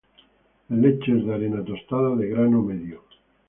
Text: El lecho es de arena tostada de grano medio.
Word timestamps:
El 0.71 0.81
lecho 0.81 1.15
es 1.15 1.27
de 1.27 1.31
arena 1.35 1.63
tostada 1.63 2.15
de 2.15 2.27
grano 2.29 2.63
medio. 2.63 3.03